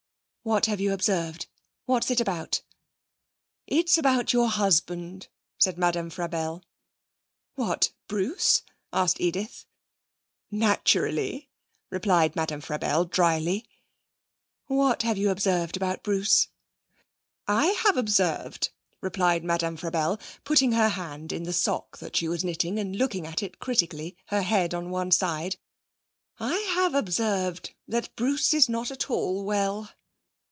'What 0.43 0.65
have 0.65 0.81
you 0.81 0.91
observed? 0.91 1.45
What's 1.85 2.09
it 2.09 2.19
about?' 2.19 2.63
'It 3.67 3.87
is 3.87 3.95
about 3.99 4.33
your 4.33 4.47
husband,' 4.49 5.27
said 5.59 5.77
Madame 5.77 6.09
Frabelle. 6.09 6.63
'What! 7.53 7.91
Bruce?' 8.07 8.63
asked 8.91 9.21
Edith. 9.21 9.65
'Naturally,' 10.49 11.51
replied 11.91 12.35
Madame 12.35 12.59
Frabelle 12.59 13.05
dryly. 13.05 13.67
'What 14.65 15.03
have 15.03 15.15
you 15.15 15.29
observed 15.29 15.77
about 15.77 16.01
Bruce?' 16.01 16.47
'I 17.47 17.67
have 17.83 17.95
observed,' 17.95 18.71
replied 18.99 19.43
Madame 19.43 19.77
Frabelle, 19.77 20.19
putting 20.43 20.71
her 20.71 20.89
hand 20.89 21.31
in 21.31 21.43
the 21.43 21.53
sock 21.53 21.99
that 21.99 22.15
she 22.15 22.27
was 22.27 22.43
knitting, 22.43 22.79
and 22.79 22.95
looking 22.95 23.27
at 23.27 23.43
it 23.43 23.59
critically, 23.59 24.17
her 24.29 24.41
head 24.41 24.73
on 24.73 24.89
one 24.89 25.11
side, 25.11 25.57
'I 26.39 26.57
have 26.73 26.95
observed 26.95 27.75
that 27.87 28.15
Bruce 28.15 28.55
is 28.55 28.67
not 28.67 28.89
at 28.89 29.07
all 29.07 29.45
well.' 29.45 29.87